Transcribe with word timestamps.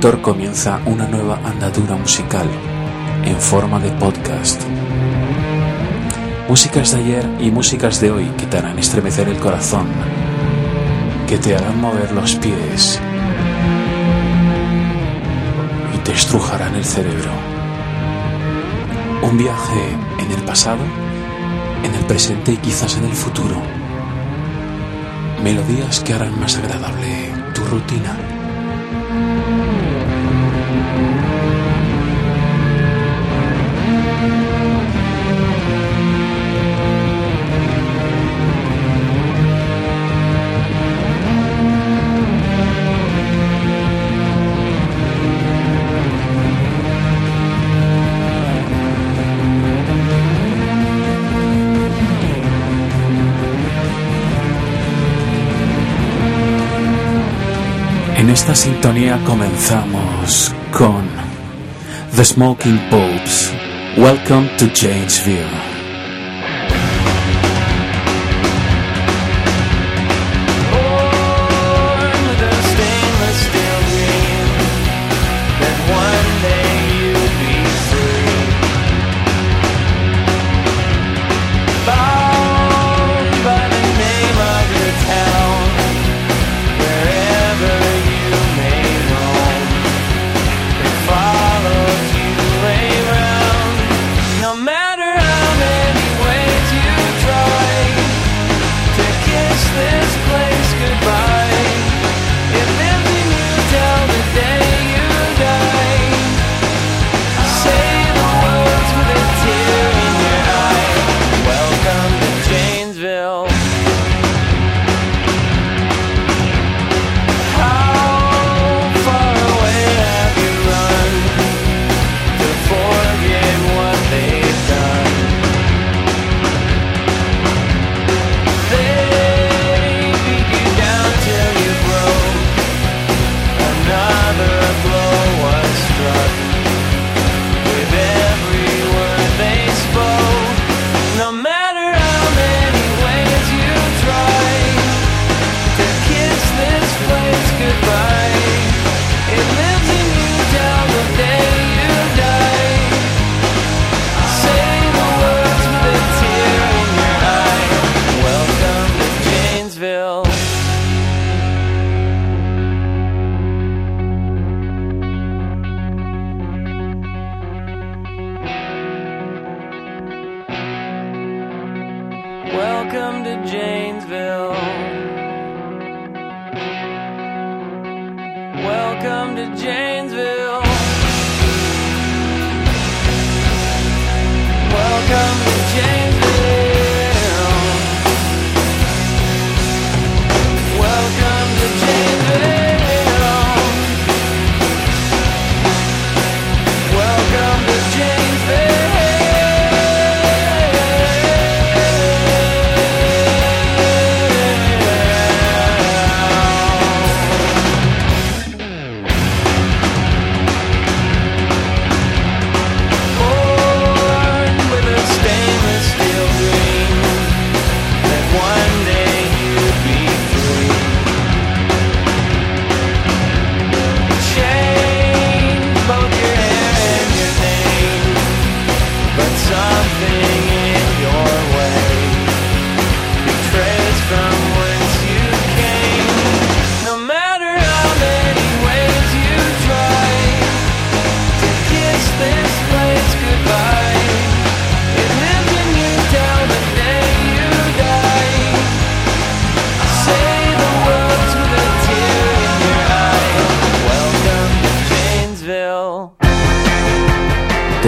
comienza 0.00 0.80
una 0.86 1.08
nueva 1.08 1.40
andadura 1.44 1.96
musical 1.96 2.46
en 3.24 3.36
forma 3.36 3.80
de 3.80 3.90
podcast. 3.90 4.62
Músicas 6.48 6.92
de 6.92 6.98
ayer 6.98 7.28
y 7.40 7.50
músicas 7.50 8.00
de 8.00 8.12
hoy 8.12 8.26
que 8.38 8.46
te 8.46 8.58
harán 8.58 8.78
estremecer 8.78 9.28
el 9.28 9.38
corazón, 9.38 9.88
que 11.26 11.36
te 11.38 11.56
harán 11.56 11.80
mover 11.80 12.12
los 12.12 12.36
pies 12.36 13.00
y 15.92 15.98
te 15.98 16.12
estrujarán 16.12 16.76
el 16.76 16.84
cerebro. 16.84 17.32
Un 19.22 19.36
viaje 19.36 19.96
en 20.20 20.30
el 20.30 20.42
pasado, 20.44 20.84
en 21.82 21.92
el 21.92 22.04
presente 22.06 22.52
y 22.52 22.56
quizás 22.58 22.96
en 22.98 23.04
el 23.04 23.14
futuro. 23.14 23.60
Melodías 25.42 25.98
que 26.00 26.14
harán 26.14 26.38
más 26.38 26.56
agradable 26.56 27.32
tu 27.52 27.64
rutina. 27.64 28.16
esta 58.50 58.64
sintonía 58.64 59.20
comenzamos 59.26 60.54
con 60.72 61.06
The 62.16 62.24
Smoking 62.24 62.78
Popes. 62.88 63.52
Welcome 63.98 64.48
to 64.56 64.64
View. 65.22 65.77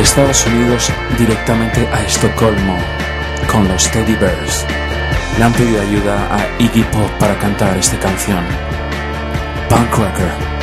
de 0.00 0.04
Estados 0.04 0.46
Unidos 0.46 0.90
directamente 1.18 1.86
a 1.88 2.02
Estocolmo 2.02 2.74
con 3.52 3.68
los 3.68 3.90
Teddy 3.90 4.14
Bears. 4.14 4.64
Le 5.36 5.44
han 5.44 5.52
pedido 5.52 5.82
ayuda 5.82 6.26
a 6.34 6.62
Iggy 6.62 6.84
Pop 6.84 7.10
para 7.18 7.38
cantar 7.38 7.76
esta 7.76 7.98
canción. 7.98 8.42
Punk 9.68 9.90
Rocker. 9.90 10.59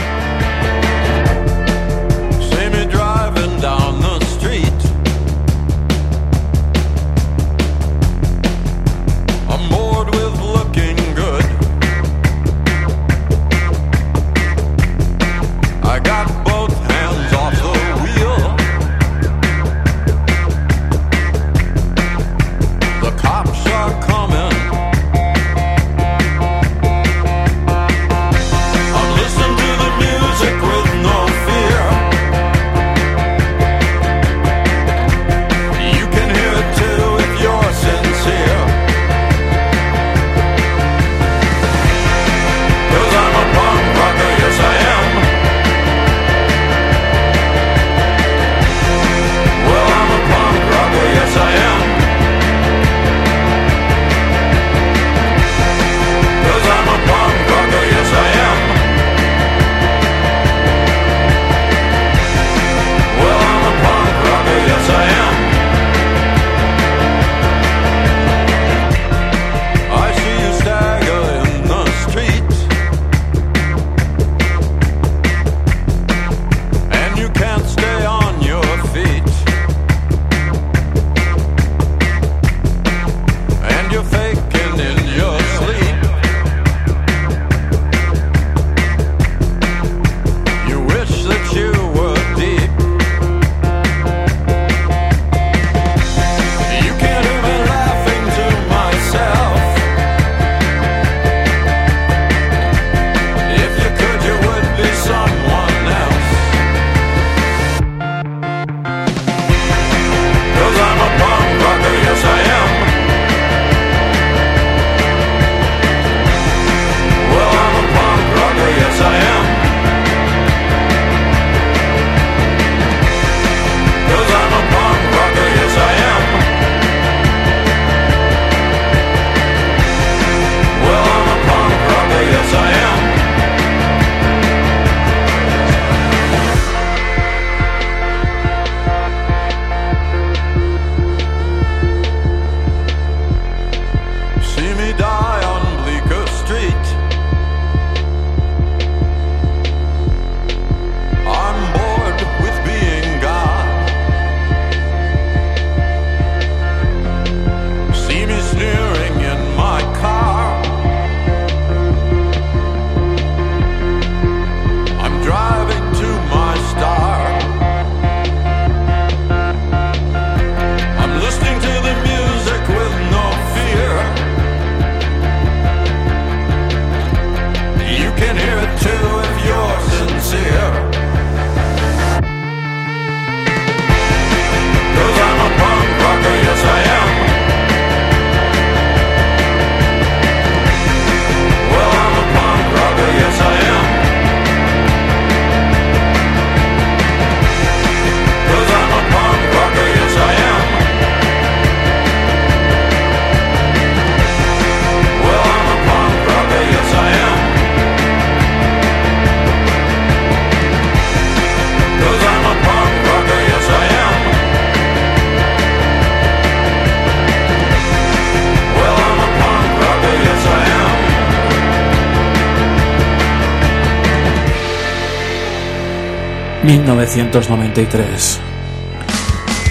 1993. 226.67 228.39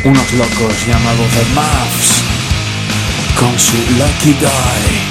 Unos 0.04 0.32
locos 0.32 0.86
llamados 0.86 1.28
The 1.28 1.54
Mavs 1.54 2.22
con 3.38 3.58
su 3.58 3.76
Lucky 3.98 4.32
Guy. 4.40 5.05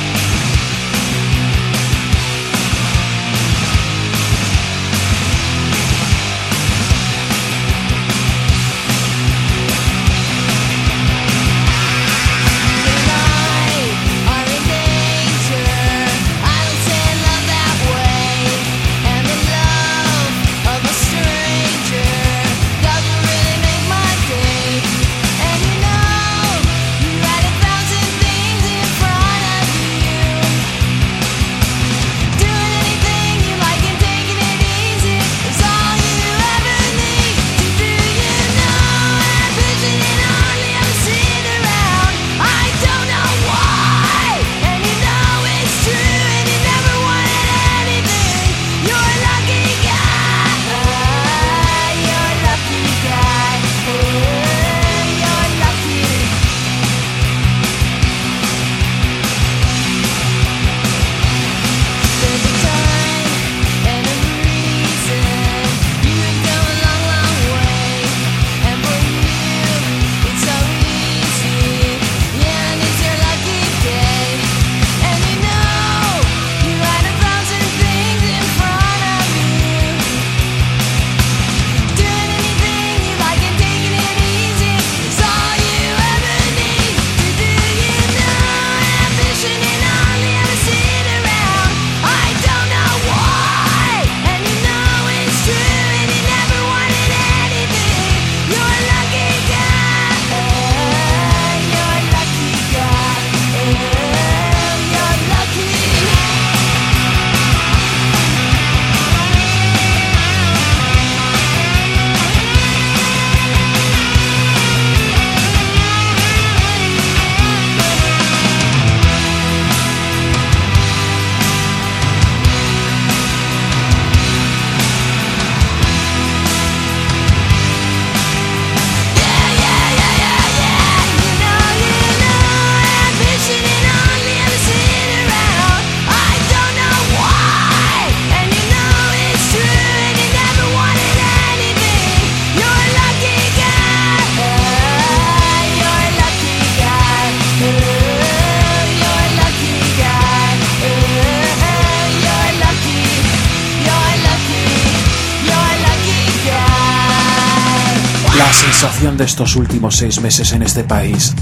sensación 158.86 159.18
de 159.18 159.24
estos 159.24 159.56
últimos 159.56 159.96
seis 159.96 160.22
meses 160.22 160.54
en 160.54 160.62
este 160.62 160.84
país. 160.84 161.34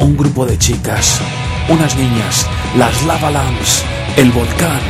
Un 0.00 0.18
grupo 0.18 0.44
de 0.44 0.58
chicas, 0.58 1.18
unas 1.70 1.96
niñas, 1.96 2.46
las 2.76 3.02
lava 3.04 3.30
lamps, 3.30 3.82
el 4.18 4.30
volcán, 4.32 4.80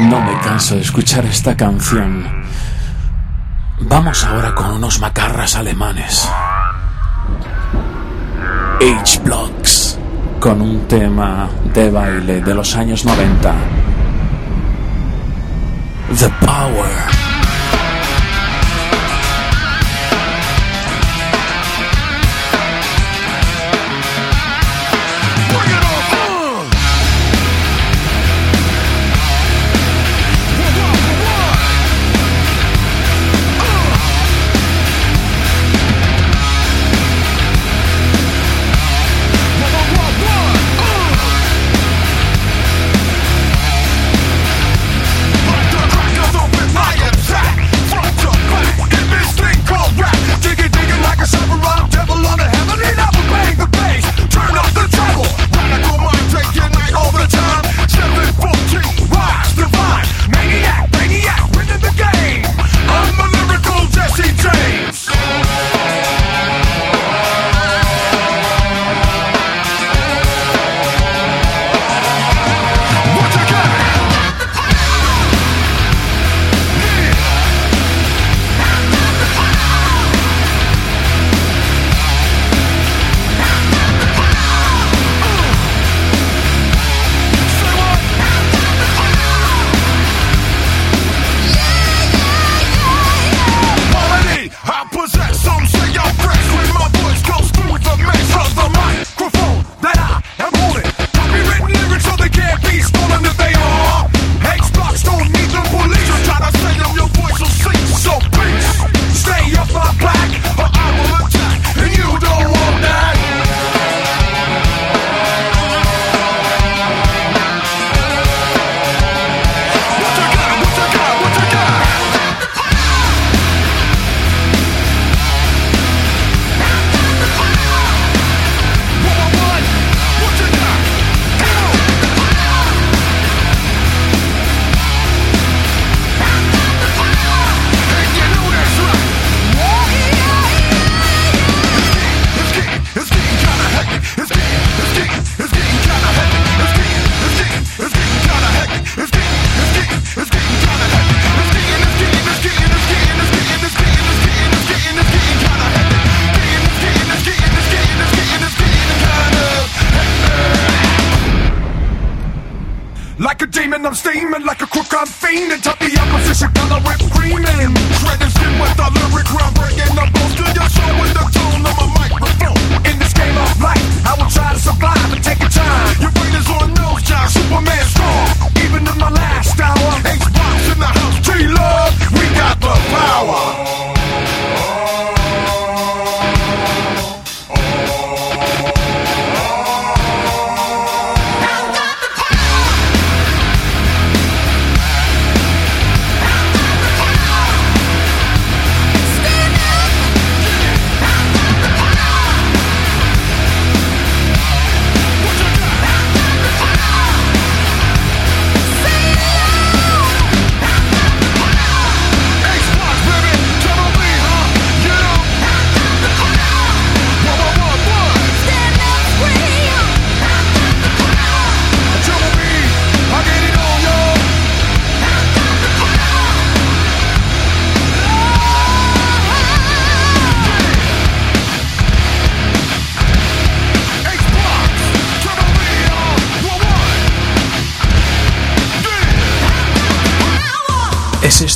No 0.00 0.20
me 0.20 0.38
canso 0.40 0.76
de 0.76 0.82
escuchar 0.82 1.26
esta 1.26 1.56
canción. 1.56 2.24
Vamos 3.80 4.22
ahora 4.24 4.54
con 4.54 4.70
unos 4.70 5.00
macarras 5.00 5.56
alemanes. 5.56 6.28
H-Blocks, 8.80 9.98
con 10.38 10.62
un 10.62 10.86
tema 10.86 11.48
de 11.74 11.90
baile 11.90 12.40
de 12.40 12.54
los 12.54 12.76
años 12.76 13.04
90. 13.04 13.54
The 16.16 16.28
Power. 16.46 17.17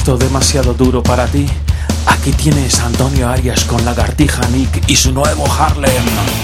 esto 0.03 0.19
demasiado 0.19 0.75
duro 0.75 1.01
para 1.01 1.29
ti? 1.29 1.47
Aquí 2.07 2.33
tienes 2.33 2.81
Antonio 2.81 3.29
Arias 3.29 3.65
con 3.67 3.85
Lagartija 3.85 4.41
Nick 4.49 4.91
y 4.91 4.97
su 4.97 5.13
nuevo 5.13 5.47
Harlem. 5.47 6.42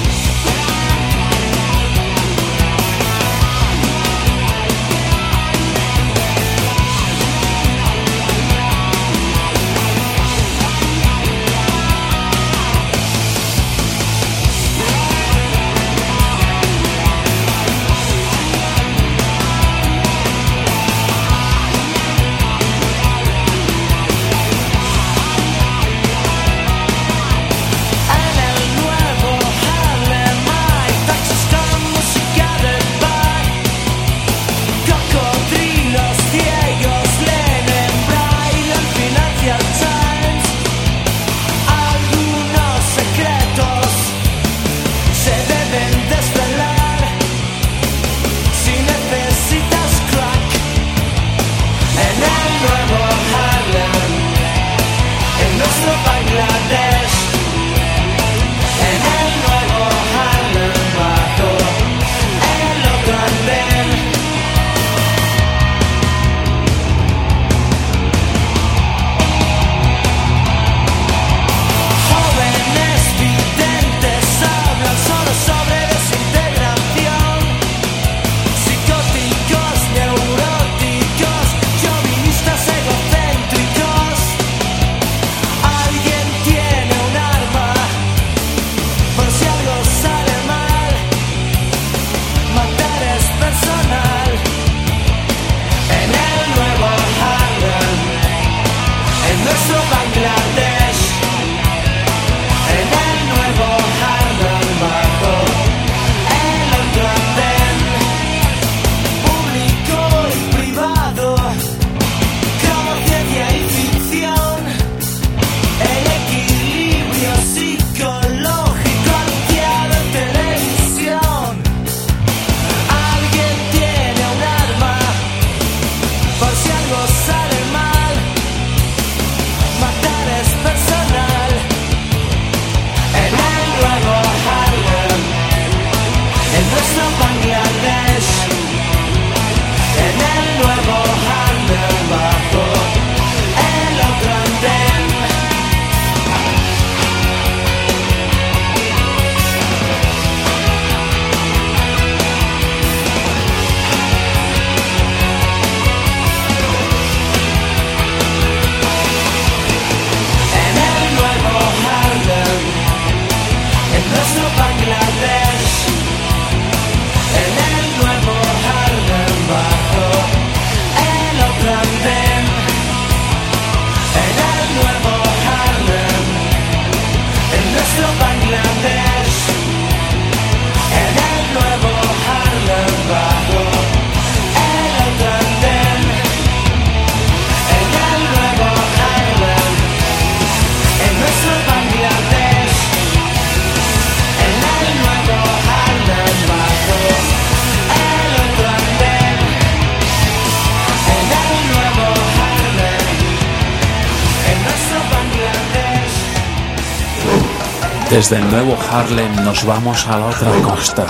Desde 208.11 208.37
el 208.37 208.51
nuevo 208.51 208.75
Harlem 208.91 209.45
nos 209.45 209.67
vamos 209.67 210.07
a 210.07 210.19
la 210.19 210.27
otra 210.27 210.51
costa 210.63 211.07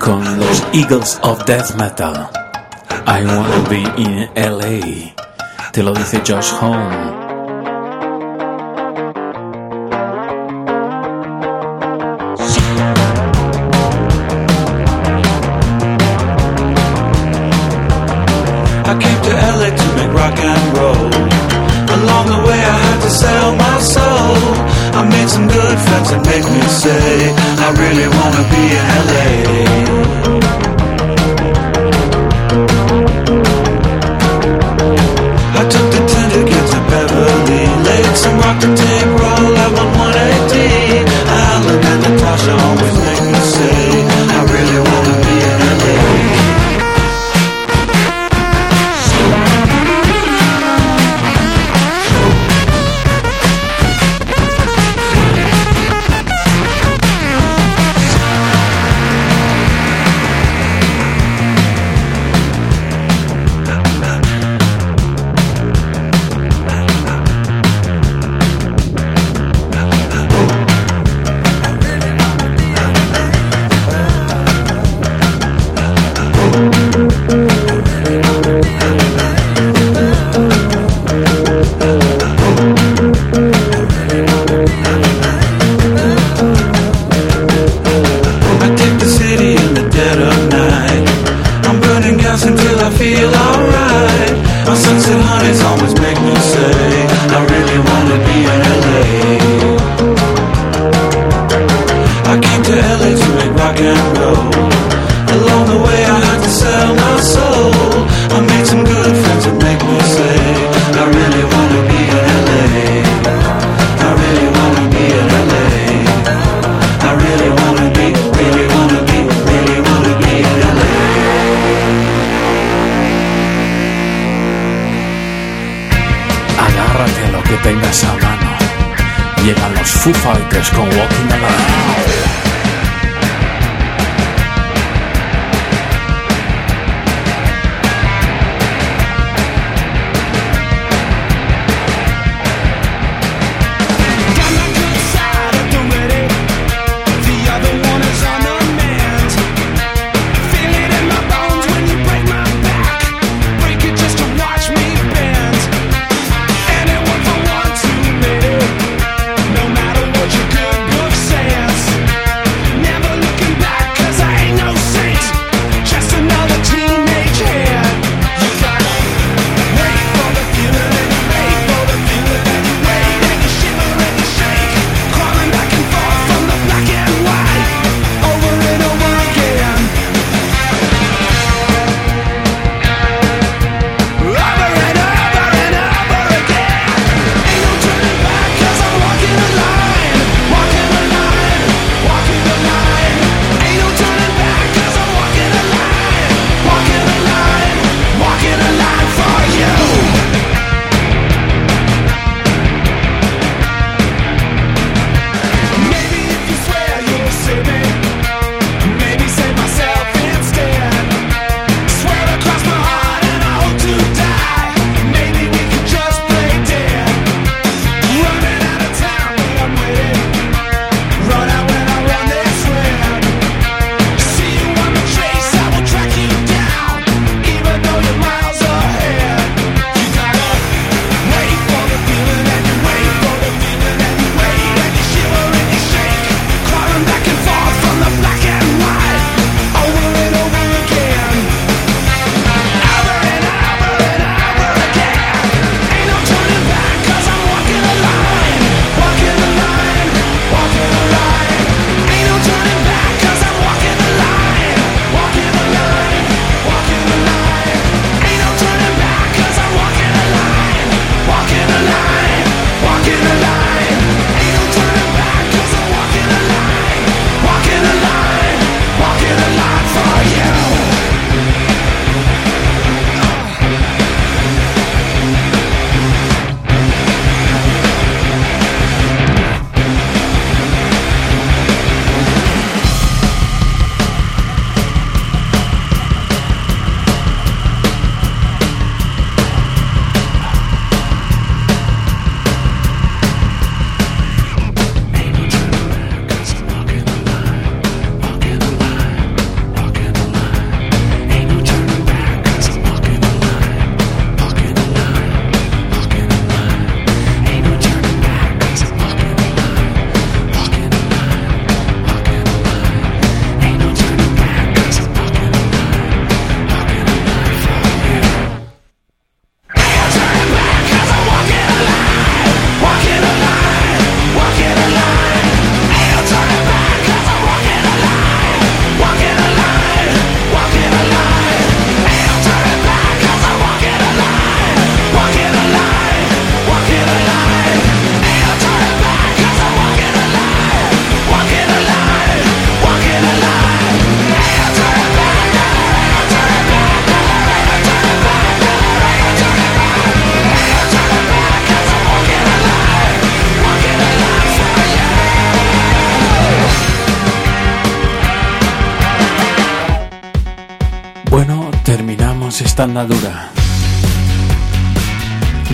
con 0.00 0.38
los 0.38 0.64
Eagles 0.72 1.20
of 1.22 1.44
Death 1.44 1.76
Metal. 1.76 2.28
I 3.06 3.24
wanna 3.24 3.68
be 3.68 3.82
in 3.96 4.28
LA. 4.34 5.14
Te 5.72 5.82
lo 5.84 5.94
dice 5.94 6.20
Josh 6.26 6.52
Home. 6.60 7.17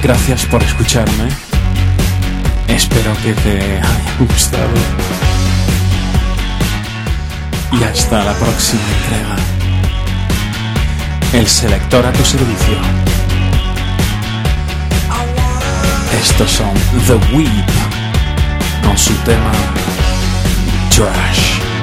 Gracias 0.03 0.45
por 0.47 0.63
escucharme. 0.63 1.29
Espero 2.69 3.13
que 3.23 3.33
te 3.35 3.59
haya 3.59 3.83
gustado. 4.19 4.69
Y 7.73 7.83
hasta 7.85 8.25
la 8.25 8.33
próxima 8.35 8.83
entrega. 9.03 9.37
El 11.33 11.47
selector 11.47 12.05
a 12.05 12.13
tu 12.13 12.25
servicio. 12.25 12.79
Estos 16.21 16.51
son 16.51 16.75
The 17.07 17.35
Weep 17.35 17.67
con 18.85 18.99
su 18.99 19.15
tema 19.25 19.53
Trash. 20.91 21.74